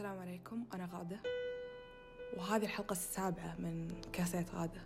[0.00, 1.16] السلام عليكم أنا غادة.
[2.36, 4.80] وهذه الحلقة السابعة من كاسات غادة.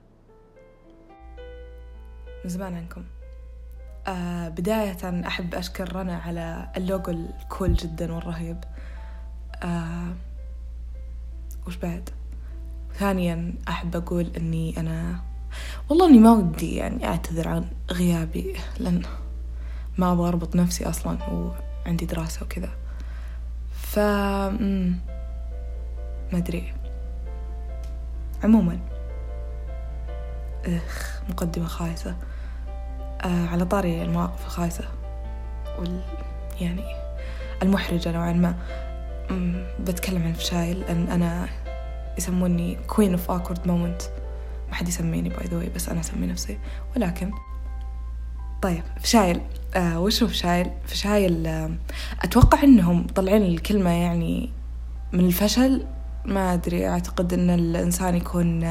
[2.44, 3.04] من زمان عنكم.
[4.06, 8.64] آه بداية أحب أشكر رنا على اللوجو الكول جدا والرهيب.
[9.62, 10.14] آه
[11.66, 12.10] وش بعد؟
[12.94, 15.20] ثانيا أحب أقول أني أنا
[15.90, 19.02] والله أني ما ودي يعني أعتذر عن غيابي لأن
[19.98, 21.18] ما أبغى أربط نفسي أصلا
[21.86, 22.83] وعندي دراسة وكذا.
[23.94, 24.98] ف ما
[26.32, 26.72] أدري.
[28.44, 28.78] عموما.
[30.66, 32.16] إخ مقدمة خايسة.
[33.24, 34.84] آه على طاري المواقف الخايسة
[35.78, 36.02] وال
[36.60, 36.84] يعني
[37.62, 38.54] المحرجة نوعا ما.
[39.80, 40.80] بتكلم عن فشايل.
[40.80, 41.48] لأن أنا
[42.18, 44.04] يسموني Queen of Awkward Moment.
[44.68, 46.58] ما حد يسميني باي ذا بس أنا أسمي نفسي.
[46.96, 47.30] ولكن
[48.62, 49.40] طيب فشايل.
[49.76, 51.70] آه وش هو فشايل؟ فشايل آه
[52.20, 54.50] أتوقع إنهم طلعين الكلمة يعني
[55.12, 55.86] من الفشل.
[56.24, 58.64] ما أدري أعتقد إن الإنسان يكون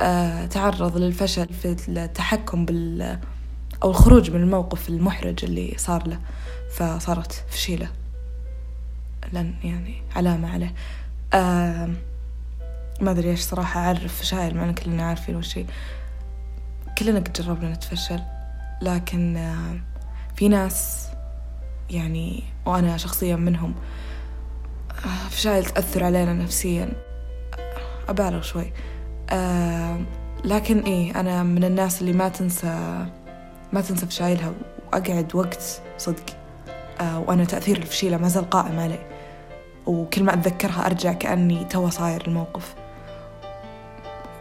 [0.00, 3.18] آه تعرض للفشل في التحكم بال
[3.82, 6.18] أو الخروج من الموقف المحرج اللي صار له
[6.76, 7.88] فصارت فشيلة.
[9.32, 10.74] لأن يعني علامة عليه.
[13.00, 15.64] ما أدري إيش صراحة أعرف فشايل مع إن كلنا عارفين وش هي.
[16.98, 18.20] كلنا قد جربنا نتفشل
[18.82, 19.93] لكن آه
[20.36, 21.08] في ناس
[21.90, 23.74] يعني وأنا شخصيا منهم
[25.30, 26.92] فشايل تأثر علينا نفسيا.
[28.08, 28.72] أبالغ شوي.
[29.30, 30.00] آه
[30.44, 33.06] لكن إيه أنا من الناس اللي ما تنسى
[33.72, 34.52] ما تنسى فشايلها
[34.86, 36.24] وأقعد وقت صدق.
[37.00, 38.98] آه وأنا تأثير الفشيلة ما زال قائم علي.
[39.86, 42.74] وكل ما أتذكرها أرجع كأني تو صاير الموقف.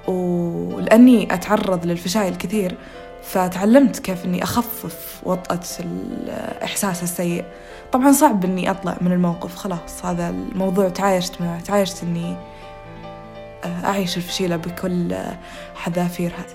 [0.07, 2.77] ولأني أتعرض للفشايل كثير
[3.23, 7.45] فتعلمت كيف إني أخفف وطأة الإحساس السيء.
[7.91, 12.35] طبعا صعب إني أطلع من الموقف خلاص هذا الموضوع تعايشت معه تعايشت إني
[13.63, 15.37] آه، أعيش الفشيلة بكل آه،
[15.75, 16.45] حذافيرها.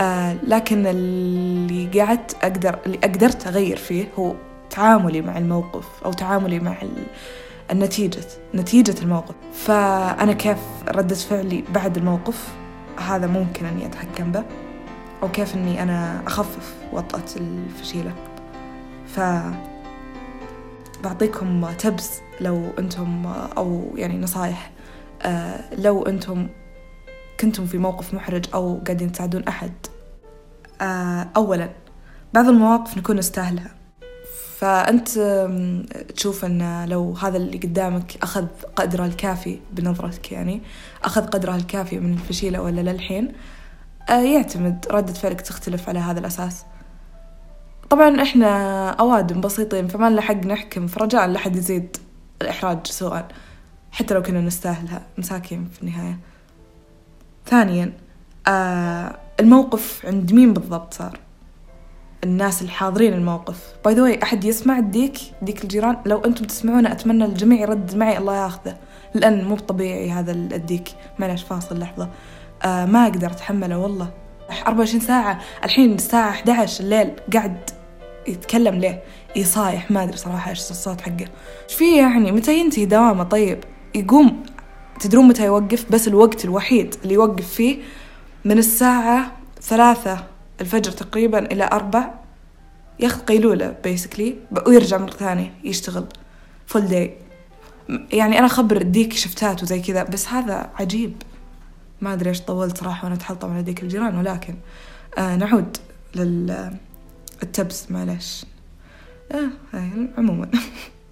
[0.00, 4.34] آه، لكن اللي قعدت أقدر اللي قدرت أغير فيه هو
[4.70, 7.06] تعاملي مع الموقف أو تعاملي مع ال-
[7.70, 8.20] النتيجة
[8.54, 9.34] نتيجة الموقف.
[9.64, 10.58] فأنا كيف
[10.88, 12.48] ردة فعلي بعد الموقف؟
[12.98, 14.44] هذا ممكن أني أتحكم به.
[15.22, 18.14] أو كيف أني أنا أخفف وطأة الفشيلة.
[19.06, 19.20] ف
[21.04, 23.26] بعطيكم تبس لو أنتم
[23.56, 24.70] أو يعني نصايح
[25.22, 26.46] آه، لو أنتم
[27.40, 29.72] كنتم في موقف محرج أو قاعدين تساعدون أحد.
[30.80, 31.70] آه، أولا
[32.34, 33.74] بعض المواقف نكون نستاهلها.
[34.56, 35.08] فأنت
[36.16, 38.46] تشوف أن لو هذا اللي قدامك أخذ
[38.76, 40.60] قدره الكافي بنظرتك يعني
[41.04, 43.32] أخذ قدره الكافي من الفشيلة ولا للحين
[44.08, 46.64] يعتمد ردة فعلك تختلف على هذا الأساس.
[47.90, 51.96] طبعا إحنا أوادم بسيطين فما لنا حق نحكم فرجاء لا يزيد
[52.42, 53.28] الإحراج سوءا
[53.92, 56.18] حتى لو كنا نستاهلها مساكين في النهاية.
[57.46, 57.92] ثانيا
[58.48, 61.18] آه الموقف عند مين بالضبط صار؟
[62.24, 63.74] الناس الحاضرين الموقف.
[63.84, 68.18] by the way أحد يسمع الديك؟ ديك الجيران؟ لو أنتم تسمعونه أتمنى الجميع يرد معي
[68.18, 68.76] الله ياخذه.
[69.14, 70.88] لأن مو طبيعي هذا الديك.
[71.18, 72.08] معلش فاصل لحظة.
[72.64, 74.10] آه ما أقدر أتحمله والله.
[74.66, 77.70] 24 ساعة الحين الساعة 11 الليل قاعد
[78.28, 79.02] يتكلم ليه؟
[79.36, 81.26] يصايح ما أدري صراحة إيش الصوت حقه.
[81.68, 83.64] إيش فيه يعني؟ متى ينتهي دوامه؟ طيب
[83.94, 84.42] يقوم.
[85.00, 87.78] تدرون متى يوقف؟ بس الوقت الوحيد اللي يوقف فيه
[88.44, 89.32] من الساعة
[89.62, 90.24] ثلاثة
[90.60, 92.14] الفجر تقريبا إلى أربع.
[93.00, 94.34] ياخذ قيلولة basically
[94.66, 96.04] ويرجع مرة ثانية يشتغل
[96.66, 97.14] full day
[98.12, 101.22] يعني أنا أخبر الديك شفتات وزي كذا بس هذا عجيب.
[102.04, 104.54] ما أدري إيش طولت صراحة وأنا أتحلطم على ديك الجيران ولكن
[105.18, 105.76] آه نعود
[106.14, 108.46] لل tips معلش
[109.32, 110.48] آه هاي عموما.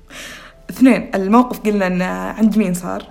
[0.71, 2.03] اثنين الموقف قلنا أن
[2.39, 3.07] عند مين صار؟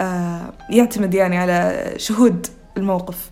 [0.00, 2.46] آه يعتمد يعني على شهود
[2.76, 3.30] الموقف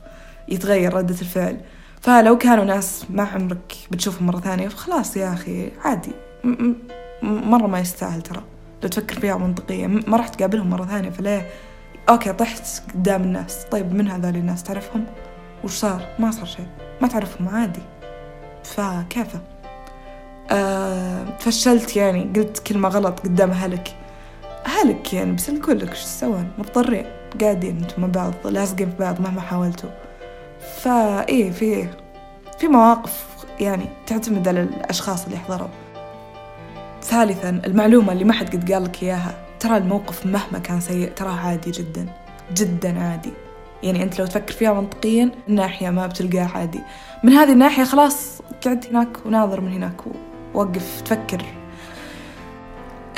[0.49, 1.61] يتغير ردة الفعل.
[2.01, 6.13] فلو كانوا ناس ما عمرك بتشوفهم مرة ثانية فخلاص يا أخي عادي.
[7.23, 8.43] مرة ما يستاهل ترى.
[8.83, 11.47] لو تفكر فيها منطقية ما راح تقابلهم مرة ثانية فليه؟
[12.09, 13.65] أوكي طحت قدام الناس.
[13.71, 15.05] طيب من هذول الناس تعرفهم؟
[15.65, 16.67] وش صار؟ ما صار شيء.
[17.01, 17.83] ما تعرفهم عادي.
[18.65, 19.41] فكيفه
[20.51, 22.33] آه فشلت يعني.
[22.37, 23.95] قلت كلمة غلط قدام أهلك.
[24.67, 27.07] أهلك يعني بس نقول لك شو تسوون مضطرين.
[27.41, 29.91] قاعدين أنتم مع بعض لازقين في بعض مهما حاولتوا.
[30.77, 31.89] فايه في
[32.59, 33.27] في مواقف
[33.61, 35.69] يعني تعتمد على الأشخاص اللي يحضروا.
[37.03, 39.35] ثالثا المعلومة اللي ما حد قد قال لك إياها.
[39.63, 42.07] ترى الموقف مهما كان سيء تراه عادي جدا
[42.55, 43.33] جدا عادي.
[43.83, 46.81] يعني أنت لو تفكر فيها منطقيا من ناحية ما بتلقاه عادي.
[47.25, 50.01] من هذه الناحية خلاص قعد هناك وناظر من هناك
[50.55, 51.45] ووقف تفكر.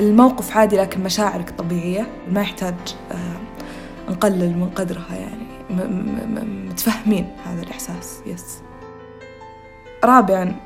[0.01, 2.75] الموقف عادي لكن مشاعرك طبيعية ما يحتاج
[3.13, 5.45] آه، نقلل من قدرها يعني.
[6.69, 8.59] متفهمين هذا الإحساس يس.
[10.05, 10.57] رابعا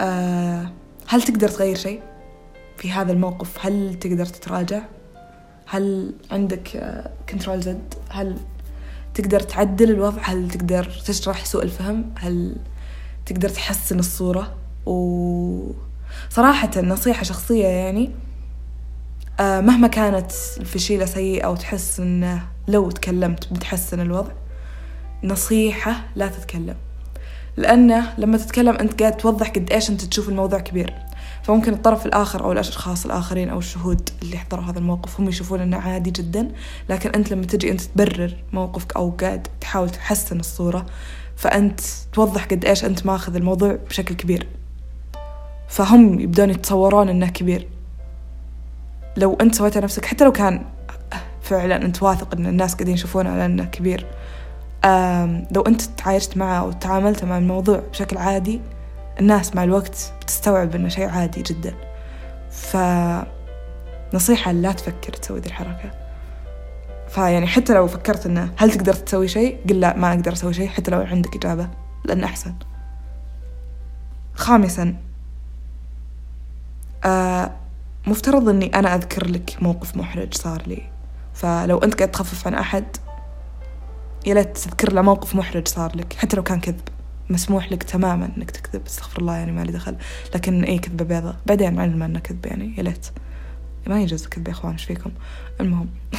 [0.00, 0.70] آه،
[1.08, 2.02] هل تقدر تغير شيء
[2.76, 4.82] في هذا الموقف؟ هل تقدر تتراجع؟
[5.70, 6.94] هل عندك
[7.28, 8.36] كنترول زد هل
[9.14, 12.56] تقدر تعدل الوضع؟ هل تقدر تشرح سوء الفهم؟ هل
[13.26, 14.56] تقدر تحسن الصورة؟
[14.86, 18.10] وصراحة نصيحة شخصية يعني
[19.40, 24.32] آه، مهما كانت الفشيلة سيئة أو تحس إنه لو تكلمت بتحسن الوضع
[25.24, 26.76] نصيحة لا تتكلم.
[27.56, 30.94] لأنه لما تتكلم أنت قاعد توضح قد إيش أنت تشوف الموضوع كبير.
[31.48, 35.76] فممكن الطرف الآخر أو الأشخاص الآخرين أو الشهود اللي حضروا هذا الموقف هم يشوفون إنه
[35.76, 36.52] عادي جدا
[36.88, 40.86] لكن أنت لما تجي أنت تبرر موقفك أو قاعد تحاول تحسن الصورة
[41.36, 41.80] فأنت
[42.12, 44.46] توضح قد إيش أنت ماخذ الموضوع بشكل كبير.
[45.68, 47.68] فهم يبدون يتصورون إنه كبير.
[49.16, 50.64] لو أنت سويتها نفسك حتى لو كان
[51.42, 54.06] فعلا أنت واثق إن الناس قاعدين يشوفونه على إنه كبير
[55.52, 58.60] لو أنت تعايشت معه أو تعاملت مع الموضوع بشكل عادي
[59.20, 61.74] الناس مع الوقت بتستوعب إنه شيء عادي جدا.
[64.10, 65.90] فنصيحة لا تفكر تسوي ذي الحركة.
[67.08, 70.68] فيعني حتى لو فكرت إنه هل تقدر تسوي شيء؟ قل لا ما أقدر أسوي شيء
[70.68, 71.68] حتى لو عندك إجابة
[72.04, 72.54] لأن أحسن.
[74.34, 74.96] خامسا
[77.04, 77.50] آه
[78.06, 80.82] مفترض إني أنا أذكر لك موقف محرج صار لي.
[81.34, 82.84] فلو أنت قاعد تخفف عن أحد
[84.26, 86.88] يا ليت تذكر له موقف محرج صار لك حتى لو كان كذب.
[87.30, 89.96] مسموح لك تماما إنك تكذب استغفر الله يعني ما لي دخل.
[90.34, 91.36] لكن اي كذبة بيضة.
[91.46, 93.06] بعدين معلم إنه كذب يعني يا ليت.
[93.86, 95.10] ما يجوز الكذب يا إخوان إيش فيكم؟
[95.60, 95.88] المهم.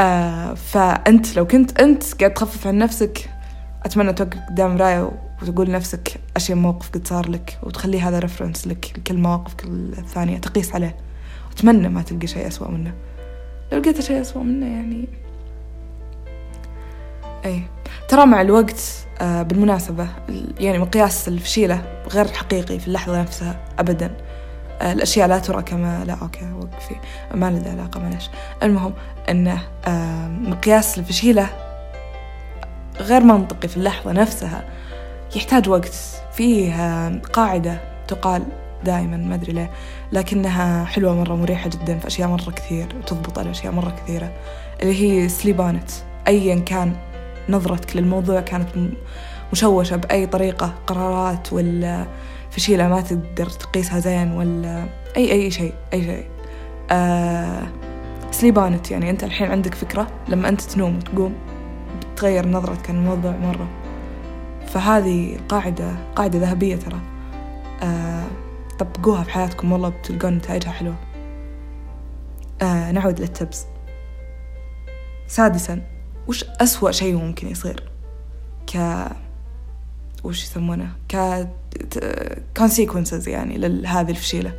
[0.00, 3.30] آه فأنت لو كنت أنت قاعد تخفف عن نفسك
[3.84, 5.10] أتمنى توقف قدام مرايه
[5.42, 10.74] وتقول لنفسك أشياء موقف قد صار لك وتخلي هذا reference لك لكل مواقفك الثانية تقيس
[10.74, 10.96] عليه.
[11.50, 12.94] واتمنى ما تلقي شيء اسوء منه.
[13.72, 15.08] لو لقيت شيء اسوء منه يعني.
[17.44, 17.62] اي
[18.08, 20.06] ترى مع الوقت بالمناسبة
[20.60, 24.10] يعني مقياس الفشيلة غير حقيقي في اللحظة نفسها أبدا.
[24.80, 26.94] آه الأشياء لا ترى كما لا أوكي وقفي
[27.34, 28.30] ما له علاقة معلش
[28.62, 28.92] المهم
[29.30, 31.48] أنه آه مقياس الفشيلة
[33.00, 34.64] غير منطقي في اللحظة نفسها
[35.36, 35.94] يحتاج وقت.
[36.32, 38.42] فيه قاعدة تقال
[38.84, 39.70] دائما ما أدري ليه
[40.12, 44.32] لكنها حلوة مرة مريحة جدا في أشياء مرة كثير وتضبط على أشياء مرة كثيرة.
[44.82, 45.90] اللي هي سليبانت
[46.28, 46.96] أيا كان
[47.48, 48.68] نظرتك للموضوع كانت
[49.52, 52.06] مشوشة بأي طريقة قرارات ولا
[52.50, 54.86] فشيلة ما تقدر تقيسها زين ولا
[55.16, 56.26] أي أي شيء أي شيء.
[56.90, 57.62] آه
[58.30, 61.34] سليبانت يعني أنت الحين عندك فكرة لما أنت تنوم وتقوم
[62.14, 63.68] بتغير نظرتك عن الموضوع مرة.
[64.66, 67.00] فهذه قاعدة قاعدة ذهبية ترى.
[67.82, 68.24] آه
[68.78, 70.94] طبقوها في حياتكم والله بتلقون نتائجها حلوة.
[72.62, 73.66] آه نعود للتبس.
[75.26, 75.80] سادسا
[76.28, 77.82] وش أسوأ شيء ممكن يصير؟
[78.74, 79.06] ك
[80.24, 81.46] وش يسمونه؟ ك
[82.58, 84.54] consequences يعني لهذه الفشيلة.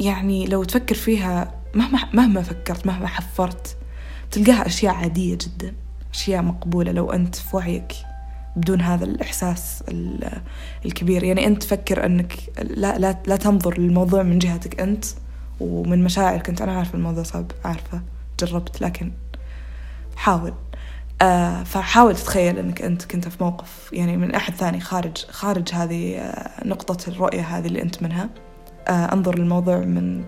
[0.00, 3.76] يعني لو تفكر فيها مهما مهما فكرت مهما حفرت
[4.30, 5.74] تلقاها أشياء عادية جدا
[6.14, 6.92] أشياء مقبولة.
[6.92, 7.92] لو أنت في وعيك
[8.56, 9.84] بدون هذا الإحساس
[10.84, 11.24] الكبير.
[11.24, 15.04] يعني أنت تفكر أنك لا, لا, لا تنظر للموضوع من جهتك أنت
[15.60, 16.62] ومن مشاعرك أنت.
[16.62, 18.02] أنا عارفة الموضوع صعب عارفة
[18.40, 19.12] جربت لكن
[20.16, 20.54] حاول.
[21.22, 26.18] آه فحاول تتخيل إنك أنت كنت في موقف يعني من أحد ثاني خارج خارج هذه
[26.18, 28.28] آه نقطة الرؤية هذه اللي أنت منها.
[28.88, 30.24] آه أنظر للموضوع من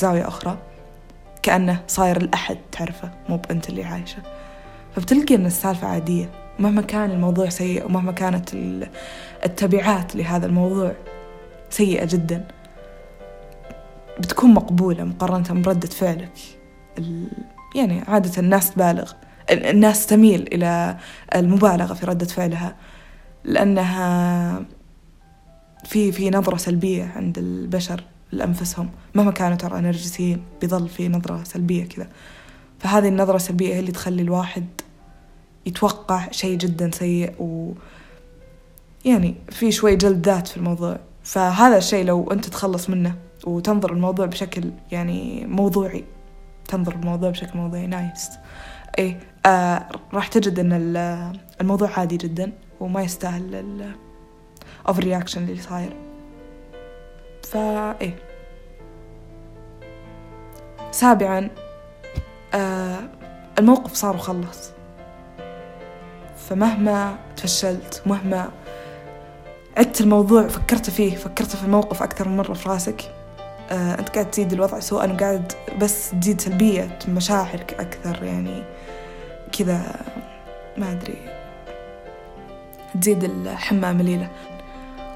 [0.00, 0.58] زاوية أخرى.
[1.42, 4.22] كأنه صاير الأحد تعرفه مو بأنت اللي عايشة.
[4.96, 6.30] فبتلقي أن السالفة عادية.
[6.58, 8.54] مهما كان الموضوع سيء ومهما كانت
[9.44, 10.92] التبعات لهذا الموضوع
[11.70, 12.48] سيئة جدا
[14.18, 16.32] بتكون مقبولة مقارنة بردة فعلك.
[17.74, 19.12] يعني عادة الناس تبالغ
[19.50, 20.96] الناس تميل إلى
[21.34, 22.76] المبالغة في ردة فعلها
[23.44, 24.62] لأنها
[25.84, 31.84] في في نظرة سلبية عند البشر لأنفسهم مهما كانوا ترى نرجسيين بيظل في نظرة سلبية
[31.84, 32.08] كذا.
[32.78, 34.66] فهذه النظرة السلبية هي اللي تخلي الواحد
[35.66, 37.72] يتوقع شيء جدا سيء و
[39.04, 40.98] يعني في شوي جلد ذات في الموضوع.
[41.24, 46.04] فهذا الشيء لو أنت تتخلص منه وتنظر الموضوع بشكل يعني موضوعي
[46.68, 47.86] تنظر الموضوع بشكل موضوعي.
[47.86, 48.30] نايس
[48.98, 50.72] إيه آه راح تجد إن
[51.60, 53.92] الموضوع عادي جدا وما يستاهل ال
[54.88, 55.96] over reaction اللي صاير.
[57.42, 58.16] فا إيه.
[60.90, 61.50] سابعا
[62.54, 62.98] آه
[63.58, 64.70] الموقف صار وخلص
[66.48, 68.48] فمهما تفشلت مهما
[69.76, 73.14] عدت الموضوع فكرت فيه فكرت في الموقف أكثر من مرة في راسك
[73.70, 78.62] أنت قاعد تزيد الوضع سوءا وقاعد بس تزيد سلبية مشاعرك أكثر يعني
[79.58, 79.96] كذا
[80.76, 81.18] ما أدري
[83.00, 84.28] تزيد الحمى مليلة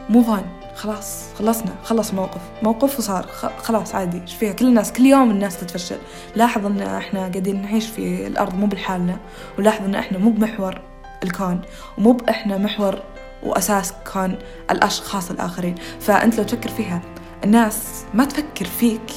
[0.09, 0.45] مو فان
[0.75, 3.27] خلاص خلصنا خلص الموقف موقف وصار
[3.63, 4.21] خلاص عادي.
[4.21, 5.99] إيش فيها؟ كل الناس كل يوم الناس تتفشل.
[6.37, 9.17] لاحظ إن إحنا قاعدين نعيش في الأرض مو بلحالنا
[9.59, 10.81] ولاحظ إن إحنا مو بمحور
[11.23, 11.61] الكون
[11.99, 13.03] ومو بإحنا محور
[13.43, 14.39] وأساس كون
[14.71, 15.75] الأشخاص الآخرين.
[16.01, 17.01] فأنت لو تفكر فيها
[17.45, 19.11] الناس ما تفكر فيك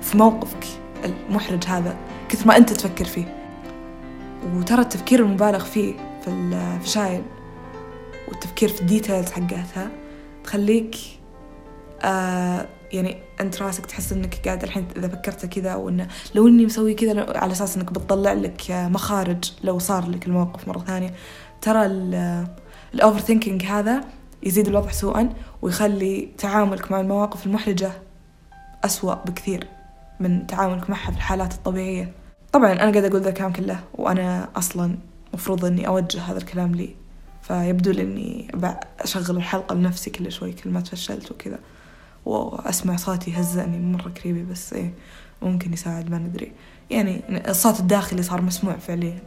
[0.00, 0.66] في موقفك
[1.04, 1.96] المحرج هذا
[2.28, 3.38] كثر ما أنت تفكر فيه.
[4.54, 5.94] وترى التفكير المبالغ فيه
[6.24, 6.50] في
[6.82, 7.22] فشايل
[8.28, 9.90] والتفكير في ال details حقتها
[10.44, 10.96] تخليك
[12.02, 16.94] آه يعني أنت راسك تحس إنك قاعد الحين إذا فكرت كذا وانه لو إني مسوي
[16.94, 21.14] كذا على أساس إنك بتطلع لك مخارج لو صار لك الموقف مرة ثانية.
[21.60, 21.86] ترى
[22.94, 24.04] ال over thinking هذا
[24.42, 27.92] يزيد الوضع سوءا ويخلي تعاملك مع المواقف المحرجة
[28.84, 29.66] أسوأ بكثير
[30.20, 32.12] من تعاملك معها في الحالات الطبيعية.
[32.52, 34.96] طبعا أنا قاعدة أقول ذا الكلام كله وأنا أصلا
[35.34, 36.94] مفروض إني أوجه هذا الكلام لي
[37.42, 38.50] فيبدو لي إني
[39.00, 41.58] اشغل الحلقة لنفسي كل شوي كل ما تفشلت وكذا.
[42.26, 44.92] وأسمع صوتي يهزأني مرة كريبي بس إيه
[45.42, 46.52] ممكن يساعد ما ندري.
[46.90, 49.18] يعني الصوت الداخلي صار مسموع فعليا.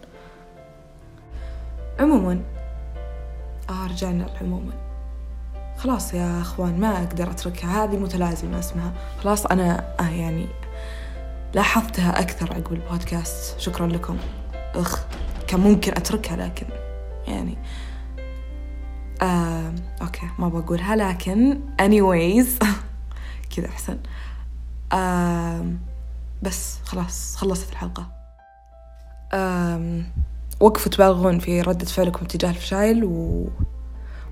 [2.00, 2.42] عموما
[3.70, 4.91] آه رجعنا عموما
[5.82, 7.84] خلاص يا أخوان ما أقدر أتركها.
[7.84, 8.94] هذه متلازمة اسمها.
[9.24, 10.48] خلاص أنا آه يعني
[11.54, 13.60] لاحظتها أكثر عقب البودكاست.
[13.60, 14.18] شكرا لكم.
[14.54, 15.06] أخ
[15.48, 16.66] كان ممكن أتركها لكن
[17.28, 17.58] يعني
[19.22, 22.66] آه، أوكي ما بقولها لكن anyways
[23.56, 23.98] كذا أحسن.
[24.94, 25.66] آه،
[26.42, 28.12] بس خلاص خلصت الحلقة.
[29.34, 30.02] آه،
[30.60, 33.50] وقفوا تبالغون في ردة فعلكم تجاه الفشايل و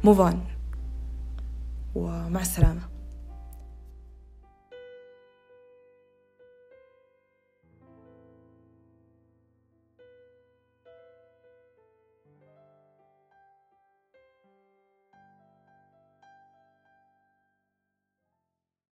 [0.04, 0.40] موفان
[1.96, 2.99] ومع السلامة.